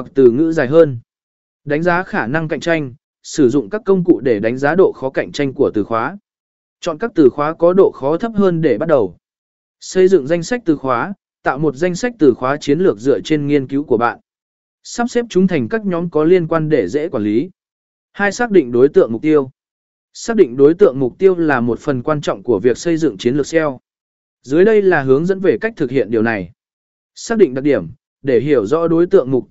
hoặc 0.00 0.12
từ 0.14 0.30
ngữ 0.30 0.52
dài 0.52 0.68
hơn. 0.68 0.98
Đánh 1.64 1.82
giá 1.82 2.02
khả 2.02 2.26
năng 2.26 2.48
cạnh 2.48 2.60
tranh, 2.60 2.94
sử 3.22 3.48
dụng 3.48 3.70
các 3.70 3.82
công 3.84 4.04
cụ 4.04 4.20
để 4.20 4.40
đánh 4.40 4.56
giá 4.58 4.74
độ 4.74 4.92
khó 4.92 5.10
cạnh 5.10 5.32
tranh 5.32 5.52
của 5.54 5.70
từ 5.74 5.84
khóa. 5.84 6.18
Chọn 6.80 6.98
các 6.98 7.10
từ 7.14 7.30
khóa 7.30 7.54
có 7.54 7.72
độ 7.72 7.90
khó 7.94 8.16
thấp 8.16 8.32
hơn 8.34 8.60
để 8.60 8.78
bắt 8.78 8.88
đầu. 8.88 9.16
Xây 9.80 10.08
dựng 10.08 10.26
danh 10.26 10.42
sách 10.42 10.62
từ 10.64 10.76
khóa, 10.76 11.14
tạo 11.42 11.58
một 11.58 11.76
danh 11.76 11.94
sách 11.94 12.12
từ 12.18 12.34
khóa 12.34 12.56
chiến 12.56 12.78
lược 12.78 12.98
dựa 12.98 13.20
trên 13.20 13.46
nghiên 13.46 13.68
cứu 13.68 13.84
của 13.84 13.96
bạn. 13.96 14.18
Sắp 14.82 15.10
xếp 15.10 15.26
chúng 15.28 15.46
thành 15.46 15.68
các 15.68 15.86
nhóm 15.86 16.10
có 16.10 16.24
liên 16.24 16.48
quan 16.48 16.68
để 16.68 16.88
dễ 16.88 17.08
quản 17.08 17.22
lý. 17.22 17.50
Hai 18.12 18.32
xác 18.32 18.50
định 18.50 18.72
đối 18.72 18.88
tượng 18.88 19.12
mục 19.12 19.22
tiêu. 19.22 19.50
Xác 20.12 20.36
định 20.36 20.56
đối 20.56 20.74
tượng 20.74 20.98
mục 20.98 21.18
tiêu 21.18 21.36
là 21.36 21.60
một 21.60 21.78
phần 21.78 22.02
quan 22.02 22.20
trọng 22.20 22.42
của 22.42 22.58
việc 22.58 22.78
xây 22.78 22.96
dựng 22.96 23.18
chiến 23.18 23.36
lược 23.36 23.46
SEO. 23.46 23.80
Dưới 24.42 24.64
đây 24.64 24.82
là 24.82 25.02
hướng 25.02 25.26
dẫn 25.26 25.40
về 25.40 25.58
cách 25.60 25.72
thực 25.76 25.90
hiện 25.90 26.10
điều 26.10 26.22
này. 26.22 26.52
Xác 27.14 27.38
định 27.38 27.54
đặc 27.54 27.64
điểm, 27.64 27.88
để 28.22 28.40
hiểu 28.40 28.66
rõ 28.66 28.88
đối 28.88 29.06
tượng 29.06 29.30
mục 29.30 29.50